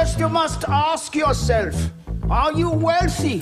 First 0.00 0.18
you 0.18 0.30
must 0.30 0.64
ask 0.66 1.14
yourself, 1.14 1.76
are 2.30 2.58
you 2.58 2.70
wealthy? 2.70 3.40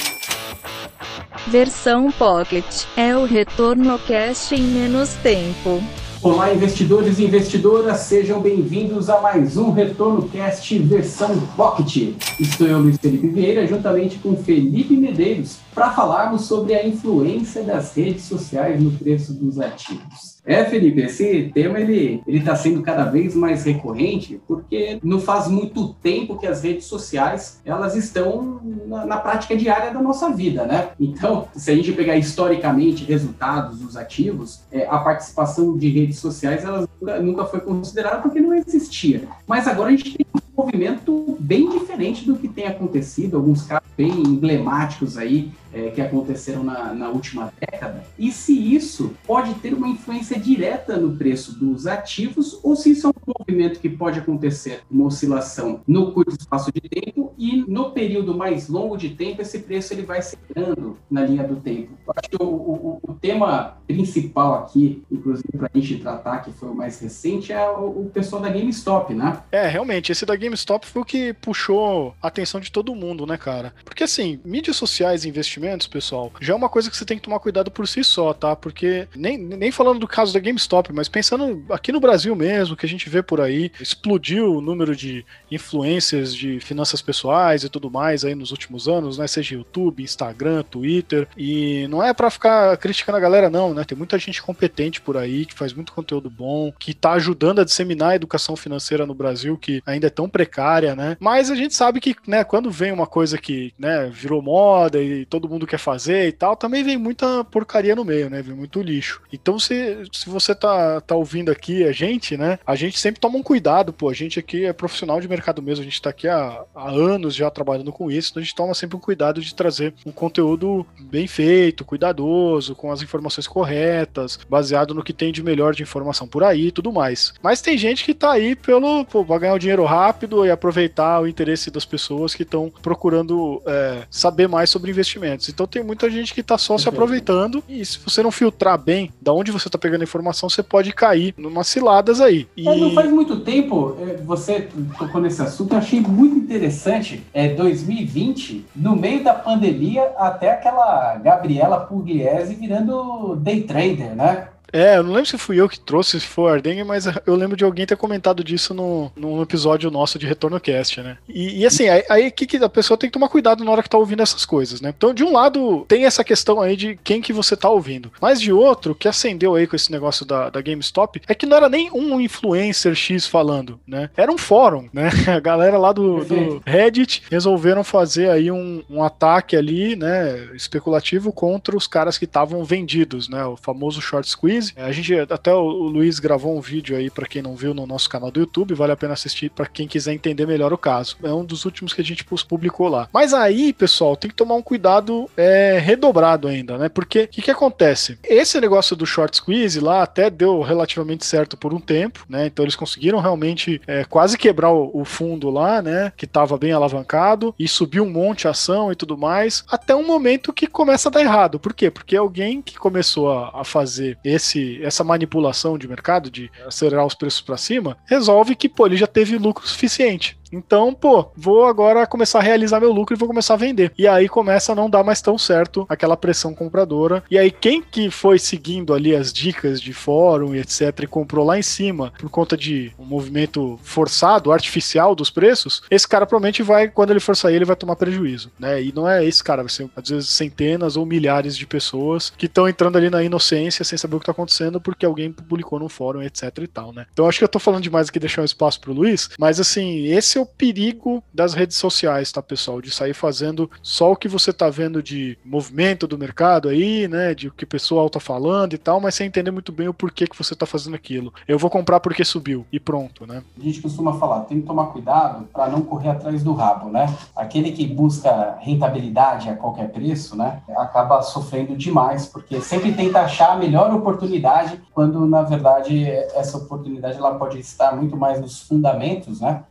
Versão 1.47 2.11
Pocket 2.11 2.65
é 2.97 3.17
o 3.17 3.25
retorno 3.25 3.97
cash 4.01 4.51
em 4.51 4.63
menos 4.63 5.15
tempo. 5.23 5.81
Olá, 6.21 6.53
investidores 6.53 7.21
e 7.21 7.27
investidoras, 7.27 8.01
sejam 8.01 8.41
bem-vindos 8.41 9.09
a 9.09 9.21
mais 9.21 9.57
um 9.57 9.71
Retorno 9.71 10.29
Cast 10.31 10.77
versão 10.81 11.39
Pocket. 11.57 12.17
Estou 12.41 12.67
eu, 12.67 12.81
Luiz 12.81 12.97
Felipe 12.97 13.29
Vieira, 13.29 13.65
juntamente 13.65 14.19
com 14.19 14.37
Felipe 14.37 14.97
Medeiros, 14.97 15.59
para 15.73 15.93
falarmos 15.93 16.47
sobre 16.47 16.75
a 16.75 16.85
influência 16.85 17.63
das 17.63 17.95
redes 17.95 18.25
sociais 18.25 18.83
no 18.83 18.91
preço 18.91 19.33
dos 19.33 19.61
ativos. 19.61 20.38
É, 20.49 20.65
Felipe, 20.65 21.03
esse 21.03 21.51
tema 21.53 21.79
ele 21.79 22.23
ele 22.27 22.39
está 22.39 22.57
sendo 22.57 22.81
cada 22.81 23.05
vez 23.05 23.35
mais 23.35 23.65
recorrente 23.65 24.41
porque 24.49 24.99
não 25.03 25.21
faz 25.21 25.47
muito 25.47 25.93
tempo 26.03 26.39
que 26.39 26.47
as 26.47 26.63
redes 26.63 26.87
sociais 26.87 27.61
elas 27.67 27.95
estão 27.95 28.59
na, 28.87 29.05
na, 29.05 29.17
prática 29.19 29.55
diária 29.55 29.93
da 29.93 30.01
nossa 30.01 30.31
vida, 30.31 30.65
né? 30.65 30.89
Então, 30.99 31.49
se 31.55 31.71
a 31.71 31.75
gente 31.75 31.93
pegar 31.93 32.17
historicamente 32.17 33.05
resultados 33.05 33.79
dos 33.79 33.95
ativos, 33.95 34.63
é, 34.73 34.87
a 34.87 34.99
participação 34.99 35.77
de 35.77 35.91
redes 35.91 36.19
sociais 36.19 36.65
elas 36.65 36.89
nunca, 36.99 37.21
nunca 37.21 37.45
foi 37.45 37.61
considerada 37.61 38.23
porque 38.23 38.41
não 38.41 38.55
existia. 38.55 39.29
Mas 39.47 39.69
agora 39.69 39.89
a 39.89 39.91
gente 39.91 40.17
tem 40.17 40.27
um 40.35 40.63
movimento 40.63 41.37
bem 41.39 41.69
diferente 41.69 41.88
do 41.99 42.37
que 42.37 42.49
tem 42.49 42.67
acontecido, 42.67 43.37
alguns 43.37 43.63
casos 43.63 43.89
bem 43.97 44.11
emblemáticos 44.11 45.19
aí 45.19 45.51
é, 45.73 45.91
que 45.91 46.01
aconteceram 46.01 46.63
na, 46.63 46.95
na, 46.95 47.09
última 47.09 47.53
década, 47.61 48.05
e 48.17 48.31
se 48.31 48.53
isso 48.53 49.15
pode 49.27 49.55
ter 49.55 49.75
uma 49.75 49.89
influência 49.89 50.39
direta 50.39 50.97
no 50.97 51.17
preço 51.17 51.59
dos 51.59 51.87
ativos, 51.87 52.59
ou 52.63 52.77
se 52.77 52.93
isso 52.93 53.09
é 53.09 53.11
um 53.11 53.35
movimento 53.39 53.81
que 53.81 53.89
pode 53.89 54.21
acontecer, 54.21 54.83
uma 54.91 55.07
oscilação 55.07 55.81
no 55.87 56.13
curto 56.13 56.37
espaço 56.39 56.71
de 56.73 56.81
tempo, 56.81 57.33
e 57.37 57.65
no 57.69 57.91
período 57.91 58.37
mais 58.37 58.69
longo 58.69 58.97
de 58.97 59.11
tempo, 59.11 59.43
esse 59.43 59.61
preço 59.61 59.93
ele 59.93 60.03
vai 60.03 60.23
secando 60.23 60.97
na 61.11 61.25
linha 61.25 61.45
do 61.45 61.57
tempo. 61.57 61.93
Eu 62.07 62.15
acho 62.17 62.31
que 62.31 62.37
o, 62.43 62.47
o, 62.47 63.01
o 63.03 63.15
tema 63.15 63.77
principal 63.87 64.55
aqui, 64.55 65.03
inclusive 65.11 65.57
para 65.57 65.71
a 65.73 65.79
gente 65.79 66.01
tratar, 66.01 66.39
que 66.39 66.53
foi 66.53 66.69
o 66.69 66.75
mais 66.75 67.01
recente, 67.01 67.53
é 67.53 67.71
o, 67.71 68.03
o 68.03 68.11
pessoal 68.13 68.43
da 68.43 68.49
GameStop, 68.49 69.15
né? 69.15 69.41
É, 69.53 69.67
realmente, 69.69 70.11
esse 70.11 70.27
da 70.27 70.35
GameStop 70.35 70.87
foi 70.87 71.03
o 71.03 71.05
que 71.05 71.33
puxou 71.35 71.79
a 72.23 72.29
atenção 72.29 72.61
de 72.61 72.71
todo 72.71 72.95
mundo, 72.95 73.27
né, 73.27 73.37
cara? 73.37 73.75
Porque 73.85 74.05
assim, 74.05 74.41
mídias 74.45 74.77
sociais 74.77 75.25
e 75.25 75.29
investimentos 75.29 75.87
pessoal, 75.87 76.33
já 76.41 76.53
é 76.53 76.57
uma 76.57 76.69
coisa 76.69 76.91
que 76.91 76.97
você 76.97 77.05
tem 77.05 77.17
que 77.17 77.23
tomar 77.23 77.41
cuidado 77.41 77.71
por 77.71 77.87
si 77.87 78.03
só, 78.05 78.33
tá? 78.33 78.55
Porque 78.55 79.09
nem, 79.15 79.39
nem 79.39 79.71
falando 79.71 79.99
do 79.99 80.09
caso 80.09 80.33
da 80.33 80.41
GameStop, 80.41 80.93
mas 80.93 81.09
pensando 81.09 81.65
aqui 81.71 81.93
no 81.93 82.01
Brasil 82.01 82.35
mesmo, 82.35 82.77
que 82.77 82.87
a 82.87 82.89
gente 82.89 83.09
vê 83.09 83.23
por 83.23 83.41
aí, 83.41 83.71
explodiu 83.81 84.55
o 84.55 84.61
número 84.61 84.95
de 84.95 85.25
influências 85.51 86.35
de 86.35 86.61
finanças 86.61 87.01
pessoais 87.01 87.65
e 87.65 87.69
tudo 87.69 87.91
mais 87.91 88.25
aí 88.25 88.35
nos 88.35 88.51
últimos 88.51 88.89
anos, 88.89 89.19
né? 89.19 89.27
Seja 89.27 89.55
YouTube, 89.55 90.03
Instagram, 90.03 90.63
Twitter. 90.63 91.29
E 91.37 91.87
não 91.89 92.03
é 92.03 92.13
para 92.13 92.31
ficar 92.31 92.77
criticando 92.77 93.19
a 93.19 93.21
galera, 93.21 93.51
não, 93.51 93.75
né? 93.75 93.85
Tem 93.85 93.97
muita 93.97 94.19
gente 94.19 94.43
competente 94.43 95.01
por 95.01 95.17
aí, 95.17 95.47
que 95.47 95.55
faz 95.55 95.73
muito 95.73 95.93
conteúdo 95.93 96.31
bom, 96.31 96.73
que 96.79 96.95
tá 96.95 97.13
ajudando 97.13 97.61
a 97.61 97.65
disseminar 97.65 98.11
a 98.11 98.17
educação 98.17 98.57
financeira 98.57 99.07
no 99.07 99.15
Brasil, 99.15 99.57
que 99.57 99.83
ainda 99.87 100.07
é 100.07 100.11
tão 100.11 100.29
precária, 100.29 100.95
né? 100.95 101.17
Mas 101.21 101.51
a 101.51 101.55
gente 101.55 101.75
sabe 101.79 102.01
que, 102.01 102.17
né, 102.27 102.43
quando 102.43 102.73
vem 102.73 102.91
uma 102.91 103.07
coisa 103.07 103.39
que, 103.39 103.73
né, 103.79 104.11
virou 104.13 104.43
moda 104.43 105.01
e 105.01 105.25
todo 105.25 105.49
mundo 105.49 105.67
quer 105.67 105.79
fazer 105.79 106.27
e 106.27 106.33
tal, 106.33 106.57
também 106.57 106.83
vem 106.83 106.97
muita 106.97 107.45
porcaria 107.45 107.95
no 107.95 108.05
meio, 108.05 108.29
né? 108.29 108.43
Vem 108.43 108.57
muito 108.57 108.83
lixo. 108.83 109.23
Então, 109.33 109.61
se, 109.61 110.03
se 110.13 110.29
você 110.29 110.57
tá, 110.57 111.01
tá 111.01 111.15
ouvindo 111.15 111.53
aqui 111.53 111.85
a 111.85 111.93
gente, 111.93 112.37
né? 112.37 112.59
A 112.67 112.75
gente 112.75 112.99
sempre 112.99 113.21
toma 113.21 113.39
um 113.39 113.45
cuidado, 113.45 113.93
pô. 113.93 114.09
A 114.09 114.15
gente 114.15 114.41
aqui 114.41 114.65
é 114.65 114.73
profissional 114.73 115.21
de 115.21 115.29
mercado 115.29 115.63
mesmo, 115.63 115.83
a 115.83 115.85
gente 115.85 116.03
tá 116.03 116.11
aqui 116.11 116.27
há, 116.27 116.65
há 116.75 116.91
anos 116.91 117.35
já 117.35 117.49
trabalhando 117.49 117.93
com 117.93 118.11
isso, 118.11 118.31
então 118.31 118.41
a 118.41 118.45
gente 118.45 118.55
toma 118.57 118.75
sempre 118.75 118.97
um 118.97 119.01
cuidado 119.01 119.41
de 119.41 119.55
trazer 119.55 119.95
um 120.05 120.11
conteúdo 120.11 120.85
bem 120.99 121.29
feito, 121.29 121.85
cuidadoso, 121.85 122.75
com 122.75 122.91
as 122.91 123.03
informações 123.03 123.47
corretas, 123.47 124.39
baseado 124.51 124.95
no 124.95 125.05
que 125.05 125.13
tem 125.13 125.31
de 125.33 125.45
melhor 125.45 125.75
de 125.75 125.85
informação 125.85 126.27
por 126.27 126.43
aí 126.43 126.67
e 126.67 126.73
tudo 126.73 126.93
mais. 126.93 127.35
Mas 127.41 127.63
tem 127.63 127.79
gente 127.79 128.05
que 128.05 128.15
tá 128.15 128.33
aí 128.33 128.57
pelo, 128.57 129.05
pô, 129.05 129.25
pra 129.25 129.39
ganhar 129.39 129.55
o 129.55 129.59
dinheiro 129.59 129.85
rápido 129.85 130.45
e 130.45 130.51
aproveitar 130.51 131.21
o 131.21 131.29
interesse 131.29 131.68
das 131.71 131.85
pessoas 131.85 132.35
que 132.35 132.43
estão 132.43 132.73
procurando 132.83 133.63
é, 133.67 134.03
saber 134.11 134.49
mais 134.49 134.71
sobre 134.71 134.91
investimento. 134.91 135.51
Então 135.51 135.67
tem 135.67 135.83
muita 135.83 136.11
gente 136.11 136.35
que 136.35 136.43
tá 136.43 136.59
só 136.59 136.77
se 136.79 136.89
aproveitando 136.89 137.63
e 137.69 137.85
se 137.85 137.99
você 137.99 138.23
não 138.23 138.31
filtrar 138.31 138.79
bem 138.79 139.13
da 139.21 139.33
onde 139.33 139.51
você 139.51 139.69
tá 139.69 139.79
pegando 139.79 140.03
a 140.03 140.05
informação, 140.05 140.49
você 140.49 140.63
pode 140.63 140.93
cair 140.93 141.35
numa 141.37 141.65
ciladas 141.65 142.21
aí. 142.21 142.47
E... 142.57 142.65
não 142.65 142.93
faz 142.93 143.11
muito 143.11 143.41
tempo, 143.41 143.97
é, 144.01 144.17
você 144.17 144.69
tocou 144.99 145.21
nesse 145.21 145.43
assunto, 145.43 145.73
eu 145.75 145.79
achei 145.79 146.01
muito 146.01 146.37
interessante, 146.37 147.23
é 147.33 147.49
2020, 147.49 148.67
no 148.75 148.97
meio 148.97 149.23
da 149.23 149.35
pandemia, 149.35 150.13
até 150.17 150.53
aquela 150.53 151.17
Gabriela 151.17 151.81
Pugliese 151.81 152.55
virando 152.55 153.37
day 153.37 153.63
trader, 153.63 154.15
né? 154.15 154.49
É, 154.73 154.97
eu 154.97 155.03
não 155.03 155.13
lembro 155.13 155.29
se 155.29 155.39
fui 155.39 155.61
eu 155.61 155.69
que 155.69 155.79
trouxe, 155.79 156.21
se 156.21 156.27
foi 156.27 156.45
o 156.45 156.49
Ardengue, 156.49 156.85
mas 156.85 157.07
eu 157.27 157.35
lembro 157.35 157.57
de 157.57 157.65
alguém 157.65 157.87
ter 157.87 157.97
comentado 157.97 158.45
disso 158.45 158.75
no, 158.75 159.11
num 159.17 159.41
episódio 159.43 159.91
nosso 159.91 160.19
de 160.19 160.27
Retorno 160.27 160.61
Cast, 160.61 161.01
né? 161.01 161.17
E, 161.29 161.61
e 161.61 161.67
assim, 161.67 161.89
aí, 161.89 162.31
que, 162.31 162.47
que 162.47 162.57
a 162.57 162.69
pessoa 162.69 162.99
tem 162.99 163.09
que 163.09 163.15
tomar 163.15 163.29
cuidado 163.29 163.65
na 163.65 163.71
hora 163.71 163.83
que 163.83 163.89
tá 163.89 163.99
ouvindo 163.99 164.23
essas 164.23 164.45
coisas, 164.45 164.81
né? 164.81 164.93
Então, 164.97 165.15
de 165.15 165.25
um 165.25 165.33
lado, 165.33 165.85
tem 165.89 166.05
essa 166.05 166.23
questão 166.23 166.61
aí 166.61 166.77
de 166.77 166.99
quem 167.03 167.21
que 167.21 167.33
você 167.33 167.57
tá 167.57 167.69
ouvindo. 167.69 168.13
Mas 168.21 168.41
de 168.41 168.53
outro, 168.53 168.93
o 168.93 168.95
que 168.95 169.09
acendeu 169.09 169.55
aí 169.55 169.67
com 169.67 169.77
esse 169.77 169.91
negócio 169.91 170.25
da, 170.27 170.51
da 170.51 170.61
GameStop 170.61 171.23
é 171.27 171.35
que 171.35 171.47
não 171.47 171.57
era 171.57 171.69
nem 171.69 171.91
um 171.93 172.21
influencer 172.21 172.95
X 172.95 173.27
falando, 173.27 173.81
né? 173.87 174.11
Era 174.17 174.31
um 174.31 174.39
fórum, 174.39 174.89
né? 174.93 175.11
A 175.29 175.41
galera 175.41 175.79
lá 175.79 175.93
do, 175.93 176.25
do 176.25 176.63
Reddit 176.65 177.23
resolveram 177.31 177.85
fazer 177.85 178.31
aí 178.31 178.51
um, 178.51 178.83
um 178.91 179.03
ataque 179.03 179.57
ali, 179.57 179.97
né? 179.97 180.49
Especulativo 180.55 181.33
contra 181.33 181.77
os 181.77 181.87
caras 181.87 182.19
que 182.19 182.25
estavam 182.25 182.65
vendidos, 182.65 183.29
né? 183.29 183.45
O 183.45 183.57
famoso 183.57 184.01
short 184.01 184.29
squeeze 184.29 184.58
a 184.77 184.93
gente 184.93 185.15
até 185.15 185.53
o 185.53 185.69
Luiz 185.69 186.19
gravou 186.19 186.57
um 186.57 186.61
vídeo 186.61 186.97
aí 186.97 187.11
para 187.11 187.27
quem 187.27 187.43
não 187.43 187.57
viu 187.57 187.75
no 187.75 187.87
nosso 187.87 188.09
canal 188.09 188.31
do 188.31 188.41
YouTube, 188.41 188.75
vale 188.75 188.93
a 188.93 188.97
pena 188.97 189.15
assistir 189.15 189.51
para 189.51 189.67
quem 189.67 189.87
quiser 189.87 190.13
entender 190.13 190.47
melhor 190.47 190.73
o 190.73 190.79
caso. 190.79 191.17
É 191.23 191.33
um 191.33 191.45
dos 191.45 191.65
últimos 191.65 191.93
que 191.93 192.01
a 192.01 192.05
gente 192.05 192.25
publicou 192.25 192.89
lá. 192.89 193.09
Mas 193.13 193.35
aí, 193.35 193.73
pessoal, 193.73 194.17
tem 194.17 194.31
que 194.31 194.37
tomar 194.37 194.55
um 194.55 194.63
cuidado 194.63 195.29
é, 195.37 195.79
redobrado 195.79 196.49
ainda, 196.49 196.79
né? 196.79 196.89
Porque 196.89 197.23
o 197.23 197.29
que, 197.29 197.43
que 197.43 197.51
acontece? 197.51 198.19
Esse 198.25 198.61
negócio 198.61 198.97
do 198.97 199.07
short 199.07 199.37
squeeze 199.37 199.81
lá 199.81 200.03
até 200.03 200.31
deu 200.31 200.61
relativamente 200.63 201.25
certo 201.25 201.57
por 201.57 201.75
um 201.75 201.81
tempo, 201.81 202.25
né? 202.29 202.47
Então 202.47 202.65
eles 202.65 202.77
conseguiram 202.77 203.21
realmente 203.21 203.81
é, 203.87 204.05
quase 204.05 204.39
quebrar 204.39 204.71
o, 204.71 204.91
o, 204.93 205.05
fundo 205.05 205.51
lá, 205.51 205.83
né? 205.83 206.13
Que 206.17 206.25
estava 206.25 206.57
bem 206.57 206.73
alavancado 206.73 207.55
e 207.59 207.67
subiu 207.67 208.05
um 208.05 208.11
monte 208.11 208.47
a 208.47 208.53
ação 208.53 208.93
e 208.93 208.97
tudo 208.97 209.17
mais, 209.17 209.65
até 209.69 209.95
um 209.95 210.07
momento 210.07 210.53
que 210.53 210.67
começa 210.67 211.09
a 211.09 211.13
dar 211.13 211.21
errado. 211.21 211.59
Por 211.59 211.75
quê? 211.75 211.91
Porque 211.91 212.17
alguém 212.17 212.63
que 212.63 212.79
começou 212.79 213.31
a, 213.31 213.61
a 213.61 213.65
fazer 213.65 214.19
esse 214.25 214.48
esse, 214.49 214.83
essa 214.83 215.05
manipulação 215.05 215.77
de 215.77 215.87
mercado, 215.87 216.31
de 216.31 216.51
acelerar 216.67 217.05
os 217.05 217.15
preços 217.15 217.41
para 217.41 217.57
cima, 217.57 217.97
resolve 218.07 218.57
que 218.57 218.69
pô, 218.69 218.87
ele 218.87 218.97
já 218.97 219.07
teve 219.07 219.37
lucro 219.37 219.67
suficiente. 219.67 220.39
Então, 220.53 220.95
pô, 220.95 221.31
vou 221.37 221.67
agora 221.67 222.07
começar 222.07 222.39
a 222.39 222.43
realizar 222.43 222.81
meu 222.81 222.93
lucro 222.93 223.15
e 223.15 223.19
vou 223.19 223.29
começar 223.29 223.55
a 223.55 223.59
vender. 223.59 223.93
E 223.99 224.07
aí 224.07 224.29
começa 224.29 224.73
a 224.73 224.75
não 224.75 224.89
dar 224.89 225.05
mais 225.05 225.21
tão 225.21 225.37
certo 225.37 225.87
aquela 225.89 226.17
pressão 226.17 226.55
compradora. 226.55 227.23
E 227.31 227.39
aí 227.39 227.51
quem 227.51 227.83
que 227.83 228.11
foi 228.11 228.39
seguindo 228.39 228.95
ali 228.95 229.15
as 229.15 229.33
dicas 229.33 229.81
de 229.81 229.93
fórum 229.93 230.55
e 230.55 230.61
etc 230.61 231.01
e 231.03 231.07
comprou 231.07 231.45
lá 231.45 231.59
em 231.59 231.63
cima 231.63 232.13
por 232.19 232.31
conta 232.31 232.57
de 232.57 232.93
um 232.99 233.05
movimento 233.05 233.79
forçado, 233.83 234.53
artificial 234.53 235.15
dos 235.15 235.31
preços, 235.31 235.83
esse 235.91 236.07
cara 236.07 236.27
provavelmente 236.27 236.63
vai, 236.63 236.89
quando 236.89 237.11
ele 237.11 237.21
for 237.21 237.37
sair, 237.37 237.57
ele 237.57 237.65
vai 237.65 237.77
tomar 237.77 237.97
prejuízo, 237.97 238.51
né? 238.59 238.83
E 238.83 238.93
não 238.93 239.09
é 239.09 239.25
esse 239.25 239.43
cara, 239.43 239.63
vai 239.63 239.71
ser 239.71 239.89
às 239.95 240.09
vezes 240.09 240.29
centenas 240.29 240.97
ou 240.97 241.05
milhares 241.05 241.57
de 241.57 241.67
pessoas 241.67 242.33
que 242.37 242.47
estão 242.47 242.69
entrando 242.69 242.97
ali 242.97 243.11
na 243.11 243.23
inocência 243.23 243.85
sem 243.85 243.99
saber 243.99 244.17
o 244.17 244.21
que 244.21 244.27
tá 244.27 244.33
acontecendo 244.33 244.81
porque 244.81 245.05
alguém 245.05 245.33
publicou 245.33 245.79
no 245.79 245.89
fórum, 245.89 246.23
etc 246.23 246.53
e 246.59 246.67
tal, 246.67 246.93
né? 246.93 247.07
Então 247.13 247.29
acho 247.29 247.39
que 247.39 247.45
eu 247.45 247.49
tô 247.49 247.59
falando 247.59 247.83
demais 247.83 248.09
aqui, 248.09 248.19
deixar 248.19 248.43
um 248.43 248.47
espaço 248.47 248.81
pro 248.81 248.93
Luiz, 248.93 249.31
mas 249.39 249.61
assim, 249.61 250.07
esse 250.07 250.38
é 250.39 250.43
o 250.43 250.47
perigo 250.47 251.23
das 251.33 251.55
redes 251.55 251.77
sociais, 251.77 252.31
tá, 252.33 252.43
pessoal? 252.43 252.81
De 252.81 252.91
sair 252.91 253.15
fazendo 253.15 253.71
só 253.83 254.13
o 254.13 254.17
que 254.17 254.29
você 254.29 254.53
tá 254.53 254.69
vendo 254.71 255.03
de 255.03 255.39
movimento 255.45 256.07
do 256.07 256.19
mercado 256.19 256.69
aí, 256.69 257.09
né? 257.09 257.35
De 257.35 257.49
o 257.49 257.53
que 257.53 257.65
o 257.65 257.69
pessoal 257.69 258.09
tá 258.09 258.21
falando 258.21 258.75
e 258.75 258.79
tal, 258.79 259.01
mas 259.01 259.15
sem 259.15 259.27
entender 259.27 259.51
muito 259.51 259.73
bem 259.73 259.89
o 259.89 259.95
porquê 259.95 260.27
que 260.27 260.37
você 260.37 260.55
tá 260.55 260.67
fazendo 260.67 260.95
aquilo. 260.95 261.33
Eu 261.47 261.59
vou 261.59 261.71
comprar 261.71 262.01
porque 262.01 262.25
subiu 262.25 262.65
e 262.73 262.79
pronto, 262.81 263.27
né? 263.27 263.43
A 263.59 263.63
gente 263.63 263.81
costuma 263.81 264.15
falar, 264.15 264.41
tem 264.41 264.61
que 264.61 264.67
tomar 264.67 264.87
cuidado 264.87 265.47
para 265.53 265.69
não 265.69 265.83
correr 265.83 266.11
atrás 266.11 266.43
do 266.43 266.53
rabo, 266.53 266.89
né? 266.91 267.13
Aquele 267.35 267.73
que 267.73 267.87
busca 267.87 268.57
rentabilidade 268.61 269.49
a 269.49 269.57
qualquer 269.57 269.91
preço, 269.91 270.37
né? 270.37 270.63
Acaba 270.77 271.23
sofrendo 271.23 271.77
demais, 271.77 272.27
porque 272.27 272.61
sempre 272.61 272.93
tenta 272.93 273.21
achar 273.21 273.53
a 273.53 273.57
melhor 273.57 273.93
oportunidade, 273.95 274.81
quando 274.93 275.27
na 275.27 275.43
verdade 275.43 276.05
essa 276.35 276.59
oportunidade 276.59 277.19
ela 277.19 277.35
pode 277.35 277.59
estar 277.59 277.95
muito 277.95 278.17
mais 278.17 278.41
nos 278.41 278.63
fundamentos, 278.63 279.41
né? 279.41 279.65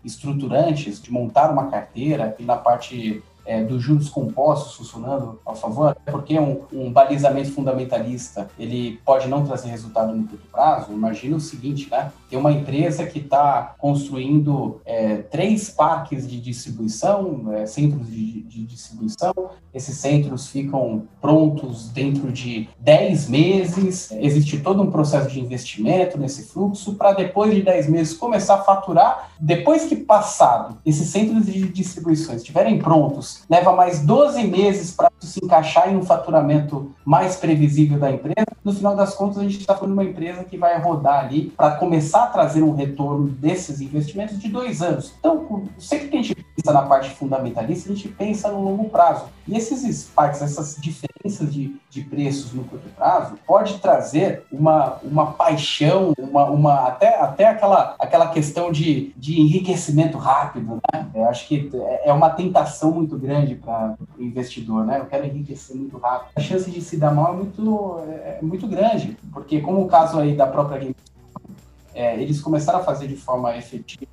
Estruturantes 0.57 1.01
de 1.01 1.11
montar 1.11 1.51
uma 1.51 1.69
carteira 1.69 2.35
e 2.39 2.43
na 2.43 2.55
parte 2.55 3.23
é, 3.47 3.63
dos 3.63 3.81
juros 3.81 4.09
compostos 4.09 4.75
funcionando 4.75 5.39
a 5.45 5.55
favor, 5.55 5.95
porque 6.05 6.37
um, 6.37 6.61
um, 6.71 6.91
balizamento 6.91 7.51
fundamentalista 7.51 8.49
ele 8.59 8.99
pode 9.05 9.27
não 9.27 9.45
trazer 9.45 9.69
resultado 9.69 10.13
no 10.13 10.27
curto 10.27 10.45
prazo. 10.51 10.91
Imagina 10.91 11.37
o 11.37 11.39
seguinte, 11.39 11.87
né? 11.89 12.11
Tem 12.29 12.37
uma 12.37 12.51
empresa 12.51 13.05
que 13.05 13.19
está 13.19 13.75
construindo 13.77 14.81
é, 14.85 15.17
três 15.17 15.69
parques 15.69 16.27
de 16.27 16.41
distribuição, 16.41 17.53
é, 17.53 17.65
centros 17.65 18.07
de, 18.07 18.41
de, 18.41 18.65
distribuição. 18.65 19.33
Esses 19.73 19.97
centros 19.97 20.47
ficam 20.47 21.03
prontos 21.21 21.89
dentro 21.89 22.31
de 22.31 22.67
10 22.79 23.29
meses. 23.29 24.11
Existe 24.11 24.59
todo 24.59 24.81
um 24.81 24.91
processo 24.91 25.29
de 25.29 25.39
investimento 25.39 26.17
nesse 26.17 26.43
fluxo 26.47 26.95
para 26.95 27.13
depois 27.13 27.53
de 27.53 27.61
10 27.61 27.89
meses 27.89 28.17
começar 28.17 28.55
a 28.55 28.61
faturar. 28.63 29.31
Depois 29.39 29.85
que 29.85 29.95
passado 29.95 30.77
esses 30.85 31.07
centros 31.07 31.45
de 31.45 31.67
distribuição 31.69 32.35
estiverem 32.35 32.79
prontos, 32.79 33.36
leva 33.49 33.73
mais 33.73 34.01
12 34.01 34.43
meses 34.43 34.91
para 34.91 35.11
se 35.27 35.43
encaixar 35.43 35.91
em 35.91 35.97
um 35.97 36.03
faturamento 36.03 36.91
mais 37.05 37.35
previsível 37.35 37.99
da 37.99 38.11
empresa. 38.11 38.47
No 38.63 38.73
final 38.73 38.95
das 38.95 39.13
contas, 39.13 39.37
a 39.37 39.43
gente 39.43 39.59
está 39.59 39.75
falando 39.75 39.93
de 39.93 39.99
uma 39.99 40.09
empresa 40.09 40.43
que 40.43 40.57
vai 40.57 40.79
rodar 40.81 41.25
ali 41.25 41.53
para 41.55 41.75
começar 41.75 42.23
a 42.23 42.27
trazer 42.27 42.63
um 42.63 42.73
retorno 42.73 43.27
desses 43.27 43.81
investimentos 43.81 44.39
de 44.39 44.49
dois 44.49 44.81
anos. 44.81 45.13
Então, 45.19 45.63
sempre 45.77 46.07
que 46.09 46.17
a 46.17 46.21
gente 46.21 46.35
pensa 46.55 46.73
na 46.73 46.81
parte 46.81 47.09
fundamentalista, 47.11 47.91
a 47.91 47.95
gente 47.95 48.07
pensa 48.09 48.51
no 48.51 48.63
longo 48.63 48.89
prazo. 48.89 49.25
E 49.47 49.55
esses 49.55 49.81
spikes, 49.95 50.41
essas 50.41 50.75
diferenças 50.75 51.53
de, 51.53 51.75
de 51.89 52.01
preços 52.01 52.53
no 52.53 52.63
curto 52.63 52.89
prazo, 52.89 53.35
pode 53.45 53.77
trazer 53.79 54.43
uma, 54.51 54.97
uma 55.03 55.31
paixão, 55.33 56.13
uma, 56.17 56.45
uma, 56.45 56.87
até, 56.87 57.19
até 57.19 57.47
aquela, 57.47 57.95
aquela 57.99 58.27
questão 58.29 58.71
de, 58.71 59.13
de 59.15 59.39
enriquecimento 59.39 60.17
rápido. 60.17 60.79
Né? 60.93 61.07
Eu 61.15 61.29
acho 61.29 61.47
que 61.47 61.69
é 62.03 62.11
uma 62.11 62.29
tentação 62.29 62.91
muito 62.91 63.17
grande 63.17 63.55
para 63.55 63.95
o 64.17 64.21
investidor. 64.21 64.85
Né? 64.85 64.99
Eu 64.99 65.05
quero 65.05 65.16
enriquecer 65.25 65.75
muito 65.75 65.97
rápido. 65.97 66.31
A 66.35 66.39
chance 66.41 66.69
de 66.69 66.81
se 66.81 66.97
dar 66.97 67.11
mal 67.11 67.33
é 67.33 67.37
muito, 67.37 67.99
é, 68.07 68.37
é 68.37 68.39
muito 68.41 68.67
grande, 68.67 69.17
porque 69.33 69.61
como 69.61 69.81
o 69.81 69.87
caso 69.87 70.19
aí 70.19 70.35
da 70.35 70.45
própria 70.47 70.77
Game 70.79 70.95
é, 71.93 72.21
eles 72.21 72.39
começaram 72.39 72.79
a 72.79 72.83
fazer 72.83 73.07
de 73.07 73.15
forma 73.15 73.57
efetiva 73.57 74.05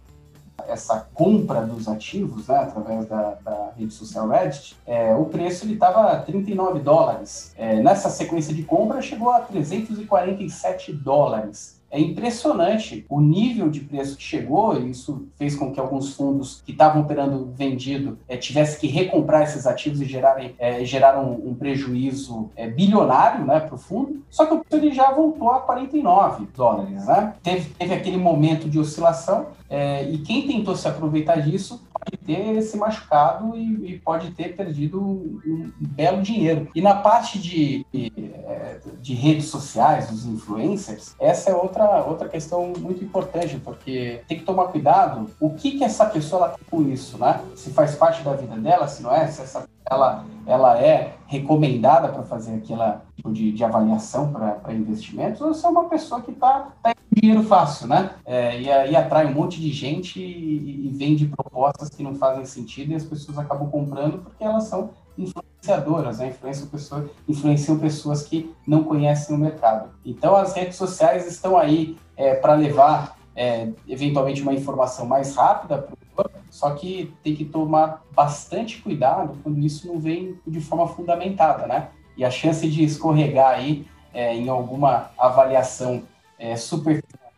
essa 0.67 1.07
compra 1.13 1.61
dos 1.63 1.87
ativos, 1.89 2.49
né, 2.49 2.57
através 2.57 3.07
da, 3.07 3.35
da, 3.45 3.73
rede 3.77 3.93
social 3.93 4.29
Reddit, 4.29 4.77
é, 4.87 5.15
o 5.15 5.27
preço 5.27 5.67
ele 5.67 5.75
estava 5.75 6.17
39 6.21 6.81
dólares. 6.81 7.53
É, 7.57 7.81
nessa 7.83 8.09
sequência 8.09 8.55
de 8.55 8.63
compra 8.63 9.03
chegou 9.03 9.31
a 9.31 9.41
347 9.41 10.93
dólares. 10.93 11.81
É 11.95 12.01
impressionante 12.01 13.07
o 13.09 13.21
nível 13.21 13.71
de 13.71 13.79
preço 13.79 14.17
que 14.17 14.23
chegou, 14.25 14.77
isso 14.85 15.29
fez 15.37 15.55
com 15.55 15.71
que 15.71 15.79
alguns 15.79 16.13
fundos 16.15 16.61
que 16.67 16.73
estavam 16.73 17.03
operando 17.03 17.53
vendido 17.55 18.19
é, 18.29 18.37
tivessem 18.37 18.81
que 18.81 18.89
recomprar 18.89 19.43
esses 19.43 19.65
ativos 19.65 20.01
e 20.01 20.05
gerarem, 20.05 20.57
é, 20.59 20.85
geraram 20.85 21.31
um, 21.31 21.51
um 21.51 21.55
prejuízo 21.55 22.51
é, 22.57 22.69
bilionário 22.69 23.47
né, 23.47 23.61
para 23.61 23.77
o 23.77 23.79
fundo. 23.79 24.25
Só 24.29 24.45
que 24.45 24.55
o 24.55 24.65
preço 24.65 24.85
ele 24.85 24.93
já 24.93 25.13
voltou 25.13 25.53
a 25.53 25.61
49 25.61 26.49
dólares. 26.57 27.07
Né? 27.07 27.33
Teve, 27.41 27.71
teve 27.79 27.95
aquele 27.95 28.17
momento 28.17 28.69
de 28.69 28.81
oscilação, 28.81 29.47
é, 29.71 30.03
e 30.11 30.19
quem 30.19 30.49
tentou 30.49 30.75
se 30.75 30.89
aproveitar 30.89 31.37
disso 31.43 31.81
ter 32.25 32.63
se 32.63 32.77
machucado 32.77 33.57
e, 33.57 33.93
e 33.93 33.99
pode 33.99 34.31
ter 34.33 34.57
perdido 34.57 35.01
um, 35.01 35.41
um, 35.47 35.73
belo 35.79 36.23
dinheiro. 36.23 36.69
E 36.75 36.81
na 36.81 36.95
parte 36.95 37.39
de, 37.39 37.87
é, 37.95 38.79
de, 39.01 39.15
redes 39.15 39.47
sociais, 39.47 40.09
dos 40.09 40.27
influencers, 40.27 41.15
essa 41.21 41.51
é 41.51 41.55
outra, 41.55 42.05
outra 42.05 42.29
questão 42.29 42.73
muito 42.79 43.05
importante, 43.05 43.57
porque 43.59 44.23
tem 44.27 44.39
que 44.39 44.45
tomar 44.45 44.69
cuidado 44.69 45.31
o 45.41 45.51
que, 45.51 45.73
que 45.73 45.85
essa 45.85 46.07
pessoa 46.07 46.51
tem 46.51 46.65
com 46.71 46.83
isso, 46.89 47.19
né? 47.19 47.41
Se 47.55 47.71
faz 47.71 47.95
parte 47.95 48.23
da 48.23 48.35
vida 48.35 48.57
dela, 48.57 48.89
se 48.89 49.03
não 49.03 49.15
é, 49.15 49.27
se 49.27 49.43
essa, 49.43 49.69
ela, 49.91 50.25
ela 50.47 50.79
é 50.79 51.17
recomendada 51.27 52.09
para 52.09 52.23
fazer 52.23 52.57
aquela 52.57 53.03
tipo 53.17 53.33
de, 53.33 53.53
de 53.53 53.65
avaliação 53.65 54.33
para 54.33 54.73
investimentos, 54.73 55.41
ou 55.41 55.55
se 55.55 55.65
é 55.65 55.69
uma 55.69 55.89
pessoa 55.89 56.21
que 56.21 56.31
está 56.31 56.69
tá 56.83 56.94
dinheiro 57.25 57.43
fácil, 57.43 57.87
né? 57.87 58.11
É, 58.25 58.61
e 58.61 58.71
aí 58.71 58.95
atrai 58.95 59.27
um 59.27 59.33
monte 59.33 59.61
de 59.61 59.71
gente 59.71 60.21
e, 60.21 60.87
e 60.87 60.89
vende 60.91 61.27
propostas 61.27 61.89
que 61.89 62.03
não 62.03 62.15
fazem 62.15 62.45
sentido 62.45 62.93
e 62.93 62.95
as 62.95 63.05
pessoas 63.05 63.39
acabam 63.39 63.71
comprando 63.71 64.19
porque 64.19 64.45
elas 64.45 64.65
são 64.65 64.91
influenciadoras, 65.17 66.19
né? 66.19 66.29
influenciam, 66.29 66.69
pessoas, 66.69 67.11
influenciam 67.29 67.79
pessoas 67.79 68.23
que 68.23 68.55
não 68.67 68.85
conhecem 68.85 69.35
o 69.35 69.39
mercado. 69.39 69.91
Então 70.05 70.37
as 70.37 70.55
redes 70.55 70.77
sociais 70.77 71.27
estão 71.27 71.57
aí 71.57 71.97
é, 72.17 72.35
para 72.35 72.55
levar 72.55 73.17
é, 73.35 73.69
eventualmente 73.89 74.43
uma 74.43 74.53
informação 74.53 75.07
mais 75.07 75.35
rápida 75.35 75.79
para 75.79 75.95
o 75.95 76.05
só 76.51 76.71
que 76.71 77.13
tem 77.25 77.35
que 77.35 77.45
tomar 77.45 78.05
bastante 78.13 78.81
cuidado 78.81 79.37
quando 79.43 79.59
isso 79.59 79.89
não 79.89 79.99
vem 79.99 80.39
de 80.47 80.61
forma 80.61 80.87
fundamentada, 80.87 81.67
né? 81.67 81.89
E 82.17 82.25
a 82.25 82.31
chance 82.31 82.69
de 82.71 82.85
escorregar 82.85 83.55
aí 83.55 83.85
é, 84.13 84.33
em 84.37 84.49
alguma 84.49 85.11
avaliação 85.19 86.05
é, 86.39 86.55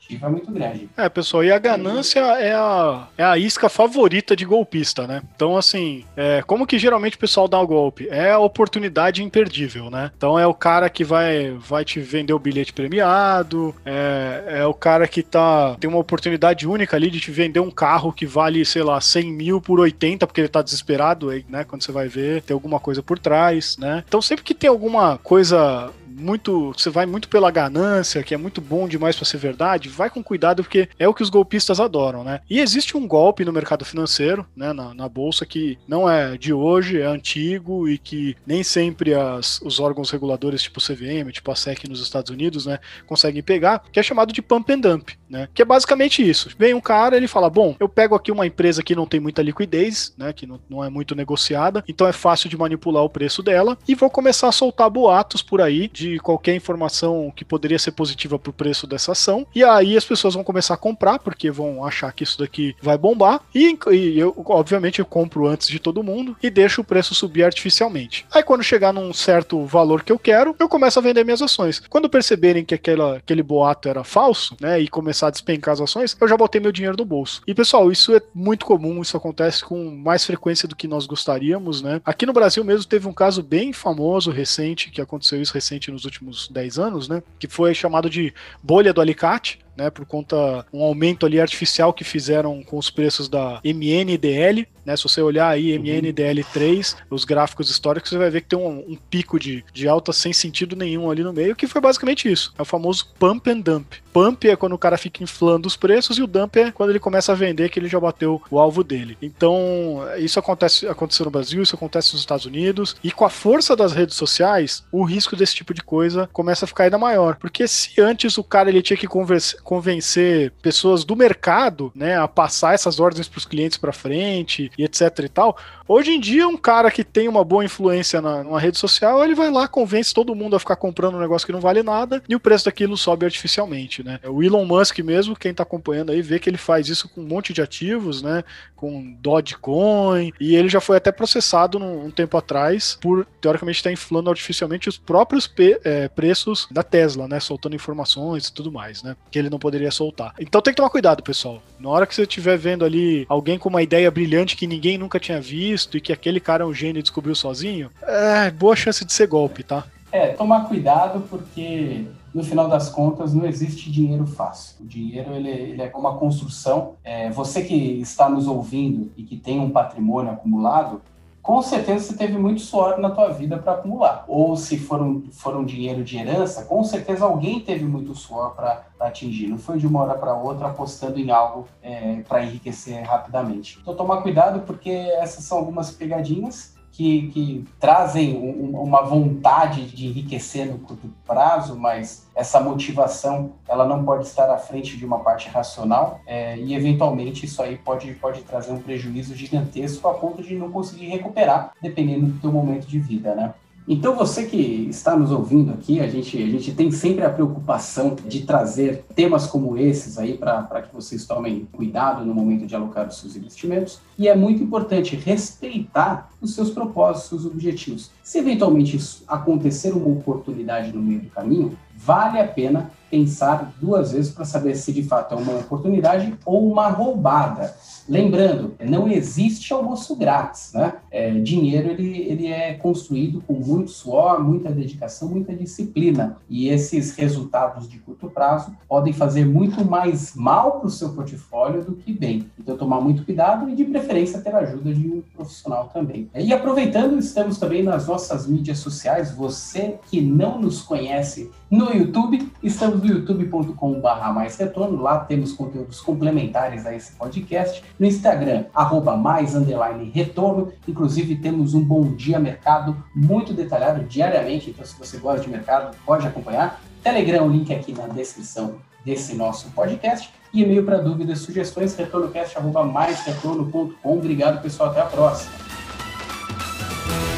superficial 0.06 0.28
é 0.28 0.32
muito 0.32 0.50
grande. 0.50 0.88
É, 0.96 1.08
pessoal, 1.08 1.44
e 1.44 1.50
a 1.50 1.58
ganância 1.58 2.20
é 2.20 2.52
a, 2.52 3.08
é 3.18 3.24
a 3.24 3.36
isca 3.36 3.68
favorita 3.68 4.36
de 4.36 4.44
golpista, 4.44 5.06
né? 5.06 5.22
Então, 5.34 5.56
assim, 5.56 6.04
é, 6.16 6.42
como 6.46 6.66
que 6.66 6.78
geralmente 6.78 7.16
o 7.16 7.18
pessoal 7.18 7.48
dá 7.48 7.60
o 7.60 7.66
golpe? 7.66 8.08
É 8.08 8.30
a 8.30 8.38
oportunidade 8.38 9.22
imperdível, 9.22 9.90
né? 9.90 10.10
Então 10.16 10.38
é 10.38 10.46
o 10.46 10.54
cara 10.54 10.88
que 10.88 11.04
vai, 11.04 11.50
vai 11.58 11.84
te 11.84 12.00
vender 12.00 12.32
o 12.32 12.38
bilhete 12.38 12.72
premiado, 12.72 13.74
é, 13.84 14.60
é 14.60 14.66
o 14.66 14.74
cara 14.74 15.08
que 15.08 15.22
tá 15.22 15.76
tem 15.80 15.88
uma 15.88 15.98
oportunidade 15.98 16.66
única 16.66 16.96
ali 16.96 17.10
de 17.10 17.20
te 17.20 17.30
vender 17.30 17.60
um 17.60 17.70
carro 17.70 18.12
que 18.12 18.26
vale, 18.26 18.64
sei 18.64 18.82
lá, 18.82 19.00
100 19.00 19.32
mil 19.32 19.60
por 19.60 19.80
80, 19.80 20.26
porque 20.26 20.40
ele 20.40 20.48
tá 20.48 20.62
desesperado, 20.62 21.30
né? 21.48 21.64
Quando 21.64 21.82
você 21.82 21.92
vai 21.92 22.08
ver, 22.08 22.42
tem 22.42 22.54
alguma 22.54 22.78
coisa 22.78 23.02
por 23.02 23.18
trás, 23.18 23.76
né? 23.78 24.04
Então 24.06 24.22
sempre 24.22 24.44
que 24.44 24.54
tem 24.54 24.70
alguma 24.70 25.18
coisa 25.18 25.90
muito. 26.16 26.72
Você 26.76 26.90
vai 26.90 27.06
muito 27.06 27.28
pela 27.28 27.50
ganância, 27.50 28.22
que 28.22 28.34
é 28.34 28.36
muito 28.36 28.60
bom 28.60 28.88
demais 28.88 29.16
para 29.16 29.24
ser 29.24 29.38
verdade, 29.38 29.88
vai 29.88 30.08
com 30.08 30.22
cuidado, 30.22 30.62
porque 30.62 30.88
é 30.98 31.06
o 31.06 31.14
que 31.14 31.22
os 31.22 31.30
golpistas 31.30 31.78
adoram, 31.78 32.24
né? 32.24 32.40
E 32.48 32.60
existe 32.60 32.96
um 32.96 33.06
golpe 33.06 33.44
no 33.44 33.52
mercado 33.52 33.84
financeiro, 33.84 34.46
né? 34.56 34.72
Na, 34.72 34.94
na 34.94 35.08
bolsa, 35.08 35.44
que 35.44 35.78
não 35.86 36.08
é 36.08 36.36
de 36.36 36.52
hoje, 36.52 37.00
é 37.00 37.06
antigo 37.06 37.88
e 37.88 37.98
que 37.98 38.36
nem 38.46 38.62
sempre 38.62 39.14
as, 39.14 39.60
os 39.62 39.78
órgãos 39.78 40.10
reguladores, 40.10 40.62
tipo 40.62 40.80
CVM, 40.80 41.30
tipo 41.30 41.50
a 41.50 41.56
SEC 41.56 41.88
nos 41.88 42.00
Estados 42.00 42.30
Unidos, 42.30 42.66
né, 42.66 42.78
conseguem 43.06 43.42
pegar, 43.42 43.82
que 43.92 44.00
é 44.00 44.02
chamado 44.02 44.32
de 44.32 44.42
pump 44.42 44.72
and 44.72 44.80
dump, 44.80 45.10
né? 45.28 45.48
Que 45.52 45.62
é 45.62 45.64
basicamente 45.64 46.26
isso. 46.26 46.50
Vem 46.58 46.74
um 46.74 46.80
cara, 46.80 47.16
ele 47.16 47.28
fala: 47.28 47.50
bom, 47.50 47.76
eu 47.78 47.88
pego 47.88 48.14
aqui 48.14 48.32
uma 48.32 48.46
empresa 48.46 48.82
que 48.82 48.94
não 48.94 49.06
tem 49.06 49.20
muita 49.20 49.42
liquidez, 49.42 50.14
né? 50.16 50.32
Que 50.32 50.46
não, 50.46 50.60
não 50.68 50.84
é 50.84 50.88
muito 50.88 51.14
negociada, 51.14 51.84
então 51.86 52.06
é 52.06 52.12
fácil 52.12 52.48
de 52.48 52.56
manipular 52.56 53.02
o 53.02 53.10
preço 53.10 53.42
dela, 53.42 53.76
e 53.86 53.94
vou 53.94 54.10
começar 54.10 54.48
a 54.48 54.52
soltar 54.52 54.88
boatos 54.88 55.42
por 55.42 55.60
aí 55.60 55.88
de 55.88 56.05
de 56.12 56.18
qualquer 56.18 56.54
informação 56.54 57.32
que 57.34 57.44
poderia 57.44 57.78
ser 57.78 57.92
positiva 57.92 58.38
para 58.38 58.50
o 58.50 58.52
preço 58.54 58.86
dessa 58.86 59.12
ação. 59.12 59.46
E 59.54 59.64
aí 59.64 59.96
as 59.96 60.04
pessoas 60.04 60.34
vão 60.34 60.44
começar 60.44 60.74
a 60.74 60.78
comprar, 60.78 61.18
porque 61.18 61.50
vão 61.50 61.84
achar 61.84 62.12
que 62.12 62.24
isso 62.24 62.38
daqui 62.38 62.74
vai 62.80 62.96
bombar. 62.96 63.40
E, 63.54 63.76
e 63.92 64.18
eu, 64.18 64.34
obviamente, 64.46 65.00
eu 65.00 65.06
compro 65.06 65.46
antes 65.46 65.68
de 65.68 65.78
todo 65.78 66.02
mundo 66.02 66.36
e 66.42 66.50
deixo 66.50 66.80
o 66.80 66.84
preço 66.84 67.14
subir 67.14 67.44
artificialmente. 67.44 68.26
Aí 68.32 68.42
quando 68.42 68.62
chegar 68.62 68.92
num 68.92 69.12
certo 69.12 69.64
valor 69.64 70.02
que 70.02 70.12
eu 70.12 70.18
quero, 70.18 70.54
eu 70.58 70.68
começo 70.68 70.98
a 70.98 71.02
vender 71.02 71.24
minhas 71.24 71.42
ações. 71.42 71.82
Quando 71.88 72.08
perceberem 72.08 72.64
que 72.64 72.74
aquela, 72.74 73.16
aquele 73.16 73.42
boato 73.42 73.88
era 73.88 74.04
falso, 74.04 74.56
né, 74.60 74.80
e 74.80 74.88
começar 74.88 75.28
a 75.28 75.30
despencar 75.30 75.74
as 75.74 75.80
ações, 75.80 76.16
eu 76.20 76.28
já 76.28 76.36
botei 76.36 76.60
meu 76.60 76.72
dinheiro 76.72 76.96
no 76.96 77.04
bolso. 77.04 77.42
E 77.46 77.54
pessoal, 77.54 77.90
isso 77.90 78.14
é 78.14 78.20
muito 78.34 78.64
comum, 78.66 79.02
isso 79.02 79.16
acontece 79.16 79.64
com 79.64 79.90
mais 79.90 80.24
frequência 80.24 80.68
do 80.68 80.76
que 80.76 80.88
nós 80.88 81.06
gostaríamos, 81.06 81.82
né? 81.82 82.00
Aqui 82.04 82.26
no 82.26 82.32
Brasil 82.32 82.64
mesmo 82.64 82.86
teve 82.86 83.08
um 83.08 83.12
caso 83.12 83.42
bem 83.42 83.72
famoso 83.72 84.30
recente 84.30 84.90
que 84.90 85.00
aconteceu 85.00 85.40
isso 85.40 85.54
recente 85.54 85.90
nos 85.96 86.04
últimos 86.04 86.48
10 86.48 86.78
anos, 86.78 87.08
né? 87.08 87.22
Que 87.38 87.48
foi 87.48 87.74
chamado 87.74 88.08
de 88.08 88.32
bolha 88.62 88.92
do 88.92 89.00
alicate, 89.00 89.58
né, 89.76 89.90
por 89.90 90.06
conta 90.06 90.64
um 90.72 90.82
aumento 90.82 91.26
ali 91.26 91.40
artificial 91.40 91.92
que 91.92 92.04
fizeram 92.04 92.62
com 92.62 92.78
os 92.78 92.90
preços 92.90 93.28
da 93.28 93.60
MNDL, 93.64 94.66
né, 94.86 94.96
se 94.96 95.02
você 95.02 95.20
olhar 95.20 95.48
aí 95.48 95.76
MNDL3, 95.76 96.96
os 97.10 97.24
gráficos 97.24 97.68
históricos, 97.68 98.08
você 98.08 98.18
vai 98.18 98.30
ver 98.30 98.42
que 98.42 98.48
tem 98.48 98.58
um, 98.58 98.78
um, 98.88 98.96
pico 99.10 99.38
de, 99.38 99.64
de 99.72 99.88
alta 99.88 100.12
sem 100.12 100.32
sentido 100.32 100.76
nenhum 100.76 101.10
ali 101.10 101.24
no 101.24 101.32
meio, 101.32 101.56
que 101.56 101.66
foi 101.66 101.80
basicamente 101.80 102.30
isso, 102.30 102.54
é 102.56 102.62
o 102.62 102.64
famoso 102.64 103.12
pump 103.18 103.50
and 103.50 103.60
dump. 103.60 103.96
Pump 104.12 104.48
é 104.48 104.56
quando 104.56 104.72
o 104.72 104.78
cara 104.78 104.96
fica 104.96 105.22
inflando 105.22 105.66
os 105.66 105.76
preços 105.76 106.16
e 106.16 106.22
o 106.22 106.26
dump 106.26 106.56
é 106.56 106.70
quando 106.70 106.90
ele 106.90 107.00
começa 107.00 107.32
a 107.32 107.34
vender 107.34 107.68
que 107.68 107.78
ele 107.78 107.88
já 107.88 107.98
bateu 107.98 108.40
o 108.50 108.58
alvo 108.58 108.82
dele. 108.82 109.18
Então, 109.20 110.00
isso 110.16 110.38
acontece 110.38 110.86
aconteceu 110.86 111.24
no 111.24 111.30
Brasil, 111.30 111.62
isso 111.62 111.74
acontece 111.74 112.12
nos 112.12 112.22
Estados 112.22 112.46
Unidos, 112.46 112.96
e 113.02 113.10
com 113.10 113.24
a 113.24 113.30
força 113.30 113.74
das 113.74 113.92
redes 113.92 114.14
sociais, 114.16 114.84
o 114.92 115.02
risco 115.02 115.34
desse 115.34 115.54
tipo 115.54 115.74
de 115.74 115.82
coisa 115.82 116.28
começa 116.32 116.64
a 116.64 116.68
ficar 116.68 116.84
ainda 116.84 116.96
maior, 116.96 117.36
porque 117.36 117.66
se 117.66 118.00
antes 118.00 118.38
o 118.38 118.44
cara 118.44 118.70
ele 118.70 118.82
tinha 118.82 118.96
que 118.96 119.06
conversa, 119.06 119.58
convencer 119.66 120.52
pessoas 120.62 121.04
do 121.04 121.16
mercado, 121.16 121.90
né, 121.92 122.16
a 122.16 122.28
passar 122.28 122.72
essas 122.74 123.00
ordens 123.00 123.26
para 123.26 123.38
os 123.38 123.44
clientes 123.44 123.76
para 123.76 123.92
frente 123.92 124.70
e 124.78 124.84
etc 124.84 125.18
e 125.24 125.28
tal. 125.28 125.58
Hoje 125.88 126.12
em 126.12 126.20
dia, 126.20 126.46
um 126.46 126.56
cara 126.56 126.90
que 126.90 127.02
tem 127.02 127.28
uma 127.28 127.44
boa 127.44 127.64
influência 127.64 128.20
na, 128.20 128.44
numa 128.44 128.60
rede 128.60 128.78
social, 128.78 129.24
ele 129.24 129.34
vai 129.34 129.50
lá, 129.50 129.66
convence 129.66 130.14
todo 130.14 130.34
mundo 130.34 130.54
a 130.54 130.60
ficar 130.60 130.76
comprando 130.76 131.16
um 131.16 131.20
negócio 131.20 131.46
que 131.46 131.52
não 131.52 131.60
vale 131.60 131.82
nada 131.82 132.22
e 132.28 132.34
o 132.34 132.40
preço 132.40 132.64
daquilo 132.64 132.96
sobe 132.96 133.24
artificialmente, 133.24 134.04
né? 134.04 134.20
O 134.24 134.42
Elon 134.42 134.64
Musk 134.64 134.98
mesmo, 135.00 135.36
quem 135.36 135.50
está 135.50 135.64
acompanhando 135.64 136.12
aí, 136.12 136.22
vê 136.22 136.38
que 136.38 136.48
ele 136.48 136.56
faz 136.56 136.88
isso 136.88 137.08
com 137.08 137.20
um 137.20 137.26
monte 137.26 137.52
de 137.52 137.60
ativos, 137.60 138.22
né? 138.22 138.44
Com 138.74 139.16
Dogecoin, 139.20 140.32
e 140.40 140.54
ele 140.54 140.68
já 140.68 140.80
foi 140.80 140.96
até 140.96 141.10
processado 141.10 141.78
num, 141.78 142.06
um 142.06 142.10
tempo 142.10 142.36
atrás 142.36 142.98
por, 143.00 143.26
teoricamente, 143.40 143.78
estar 143.78 143.90
tá 143.90 143.94
inflando 143.94 144.30
artificialmente 144.30 144.88
os 144.88 144.98
próprios 144.98 145.52
é, 145.84 146.08
preços 146.08 146.68
da 146.70 146.82
Tesla, 146.82 147.26
né? 147.26 147.40
Soltando 147.40 147.74
informações 147.74 148.48
e 148.48 148.52
tudo 148.52 148.70
mais, 148.70 149.02
né? 149.02 149.16
Que 149.30 149.38
ele 149.38 149.50
não 149.50 149.55
poderia 149.58 149.90
soltar. 149.90 150.34
Então 150.38 150.60
tem 150.60 150.72
que 150.72 150.76
tomar 150.76 150.90
cuidado, 150.90 151.22
pessoal. 151.22 151.62
Na 151.78 151.90
hora 151.90 152.06
que 152.06 152.14
você 152.14 152.22
estiver 152.22 152.56
vendo 152.56 152.84
ali 152.84 153.26
alguém 153.28 153.58
com 153.58 153.68
uma 153.68 153.82
ideia 153.82 154.10
brilhante 154.10 154.56
que 154.56 154.66
ninguém 154.66 154.98
nunca 154.98 155.20
tinha 155.20 155.40
visto, 155.40 155.86
visto 155.86 155.96
e 155.96 156.00
que 156.00 156.12
aquele 156.12 156.40
cara 156.40 156.64
é 156.64 156.66
um 156.66 156.74
gênio 156.74 157.00
e 157.00 157.02
descobriu 157.02 157.34
sozinho, 157.34 157.90
é 158.02 158.50
boa 158.50 158.76
chance 158.76 159.04
de 159.04 159.12
ser 159.12 159.26
golpe, 159.26 159.62
tá? 159.62 159.84
É, 160.12 160.28
tomar 160.28 160.66
cuidado 160.68 161.24
porque 161.28 162.04
no 162.32 162.42
final 162.42 162.68
das 162.68 162.88
contas 162.88 163.34
não 163.34 163.44
existe 163.46 163.90
dinheiro 163.90 164.26
fácil. 164.26 164.76
O 164.80 164.86
dinheiro 164.86 165.32
ele, 165.34 165.48
ele 165.48 165.82
é 165.82 165.90
uma 165.94 166.16
construção. 166.16 166.94
É, 167.02 167.30
você 167.30 167.62
que 167.62 167.74
está 168.00 168.28
nos 168.28 168.46
ouvindo 168.46 169.10
e 169.16 169.22
que 169.22 169.36
tem 169.36 169.58
um 169.58 169.70
patrimônio 169.70 170.32
acumulado, 170.32 171.02
com 171.46 171.62
certeza 171.62 172.06
você 172.08 172.16
teve 172.16 172.36
muito 172.36 172.60
suor 172.60 172.98
na 172.98 173.08
tua 173.08 173.28
vida 173.28 173.56
para 173.56 173.74
acumular. 173.74 174.24
Ou 174.26 174.56
se 174.56 174.76
for 174.76 175.00
um, 175.00 175.22
for 175.30 175.56
um 175.56 175.64
dinheiro 175.64 176.02
de 176.02 176.18
herança, 176.18 176.64
com 176.64 176.82
certeza 176.82 177.24
alguém 177.24 177.60
teve 177.60 177.84
muito 177.84 178.16
suor 178.16 178.56
para 178.56 178.82
atingir. 178.98 179.46
Não 179.46 179.56
foi 179.56 179.78
de 179.78 179.86
uma 179.86 180.02
hora 180.02 180.14
para 180.14 180.34
outra 180.34 180.66
apostando 180.66 181.20
em 181.20 181.30
algo 181.30 181.68
é, 181.80 182.20
para 182.28 182.44
enriquecer 182.44 183.00
rapidamente. 183.04 183.78
Então 183.80 183.94
tomar 183.94 184.22
cuidado 184.22 184.62
porque 184.66 184.90
essas 184.90 185.44
são 185.44 185.56
algumas 185.56 185.92
pegadinhas 185.92 186.75
que, 186.96 187.28
que 187.28 187.64
trazem 187.78 188.34
um, 188.38 188.80
uma 188.80 189.02
vontade 189.02 189.84
de 189.84 190.06
enriquecer 190.06 190.66
no 190.66 190.78
curto 190.78 191.10
prazo, 191.26 191.78
mas 191.78 192.26
essa 192.34 192.58
motivação 192.58 193.52
ela 193.68 193.86
não 193.86 194.02
pode 194.02 194.26
estar 194.26 194.50
à 194.50 194.56
frente 194.56 194.96
de 194.96 195.04
uma 195.04 195.18
parte 195.18 195.50
racional 195.50 196.20
é, 196.26 196.56
e 196.56 196.74
eventualmente 196.74 197.44
isso 197.44 197.62
aí 197.62 197.76
pode, 197.76 198.14
pode 198.14 198.40
trazer 198.44 198.72
um 198.72 198.80
prejuízo 198.80 199.34
gigantesco 199.34 200.08
a 200.08 200.14
ponto 200.14 200.42
de 200.42 200.54
não 200.54 200.72
conseguir 200.72 201.08
recuperar, 201.08 201.72
dependendo 201.82 202.26
do 202.26 202.40
teu 202.40 202.50
momento 202.50 202.86
de 202.86 202.98
vida, 202.98 203.34
né? 203.34 203.52
Então, 203.88 204.16
você 204.16 204.44
que 204.44 204.88
está 204.90 205.16
nos 205.16 205.30
ouvindo 205.30 205.72
aqui, 205.72 206.00
a 206.00 206.08
gente, 206.08 206.42
a 206.42 206.46
gente 206.46 206.72
tem 206.72 206.90
sempre 206.90 207.24
a 207.24 207.30
preocupação 207.30 208.16
de 208.26 208.42
trazer 208.42 209.04
temas 209.14 209.46
como 209.46 209.78
esses 209.78 210.18
aí 210.18 210.36
para 210.36 210.82
que 210.82 210.92
vocês 210.92 211.24
tomem 211.24 211.68
cuidado 211.70 212.24
no 212.24 212.34
momento 212.34 212.66
de 212.66 212.74
alocar 212.74 213.06
os 213.06 213.18
seus 213.18 213.36
investimentos. 213.36 214.00
E 214.18 214.26
é 214.26 214.34
muito 214.34 214.60
importante 214.60 215.14
respeitar 215.14 216.30
os 216.40 216.52
seus 216.54 216.70
propósitos, 216.70 217.44
os 217.44 217.46
objetivos. 217.46 218.10
Se 218.24 218.38
eventualmente 218.38 218.98
acontecer 219.28 219.92
uma 219.92 220.08
oportunidade 220.08 220.92
no 220.92 221.00
meio 221.00 221.20
do 221.20 221.30
caminho, 221.30 221.78
vale 221.96 222.40
a 222.40 222.48
pena 222.48 222.90
pensar 223.10 223.72
duas 223.80 224.12
vezes 224.12 224.32
para 224.32 224.44
saber 224.44 224.76
se 224.76 224.92
de 224.92 225.02
fato 225.02 225.34
é 225.34 225.38
uma 225.38 225.58
oportunidade 225.58 226.34
ou 226.44 226.70
uma 226.70 226.88
roubada. 226.88 227.74
Lembrando, 228.08 228.74
não 228.80 229.08
existe 229.08 229.72
almoço 229.72 230.14
grátis, 230.14 230.72
né? 230.72 230.94
É, 231.10 231.30
dinheiro 231.40 231.90
ele, 231.90 232.18
ele 232.18 232.46
é 232.46 232.74
construído 232.74 233.40
com 233.40 233.54
muito 233.54 233.90
suor, 233.90 234.42
muita 234.42 234.70
dedicação, 234.70 235.28
muita 235.28 235.52
disciplina. 235.52 236.36
E 236.48 236.68
esses 236.68 237.16
resultados 237.16 237.88
de 237.88 237.98
curto 237.98 238.30
prazo 238.30 238.70
podem 238.88 239.12
fazer 239.12 239.44
muito 239.44 239.84
mais 239.84 240.36
mal 240.36 240.78
para 240.78 240.86
o 240.86 240.90
seu 240.90 241.10
portfólio 241.14 241.84
do 241.84 241.96
que 241.96 242.12
bem. 242.12 242.48
Então, 242.58 242.76
tomar 242.76 243.00
muito 243.00 243.24
cuidado 243.24 243.68
e, 243.68 243.74
de 243.74 243.84
preferência, 243.84 244.40
ter 244.40 244.54
a 244.54 244.58
ajuda 244.58 244.94
de 244.94 245.08
um 245.08 245.22
profissional 245.34 245.90
também. 245.92 246.30
E 246.34 246.52
aproveitando, 246.52 247.18
estamos 247.18 247.58
também 247.58 247.82
nas 247.82 248.06
nossas 248.06 248.46
mídias 248.46 248.78
sociais. 248.78 249.32
Você 249.32 249.98
que 250.08 250.20
não 250.20 250.60
nos 250.60 250.80
conhece 250.80 251.50
no 251.70 251.92
YouTube, 251.92 252.52
estamos 252.62 253.02
no 253.02 253.06
youtube.com.br 253.06 254.32
mais 254.32 254.56
retorno. 254.56 255.02
Lá 255.02 255.18
temos 255.18 255.52
conteúdos 255.52 256.00
complementares 256.00 256.86
a 256.86 256.94
esse 256.94 257.12
podcast 257.12 257.82
no 257.98 258.06
Instagram, 258.06 258.66
arroba 258.74 259.16
mais 259.16 259.54
underline 259.54 260.10
retorno. 260.10 260.72
Inclusive, 260.86 261.36
temos 261.36 261.74
um 261.74 261.82
Bom 261.82 262.14
Dia 262.14 262.38
Mercado 262.38 262.96
muito 263.14 263.52
detalhado 263.52 264.04
diariamente, 264.04 264.70
então 264.70 264.84
se 264.84 264.96
você 264.98 265.18
gosta 265.18 265.40
de 265.40 265.50
mercado, 265.50 265.96
pode 266.06 266.26
acompanhar. 266.26 266.80
Telegram, 267.02 267.46
o 267.46 267.50
link 267.50 267.72
aqui 267.74 267.92
na 267.92 268.06
descrição 268.06 268.76
desse 269.04 269.34
nosso 269.34 269.70
podcast. 269.70 270.30
E 270.52 270.62
e-mail 270.62 270.84
para 270.84 270.98
dúvidas, 270.98 271.40
sugestões, 271.40 271.94
retornocast.com. 271.96 273.92
Obrigado, 274.02 274.62
pessoal. 274.62 274.90
Até 274.90 275.00
a 275.00 275.06
próxima. 275.06 275.52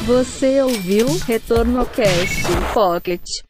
Você 0.06 0.62
ouviu 0.62 1.06
Retorno 1.26 1.84
Cast 1.86 2.44
Pocket. 2.72 3.47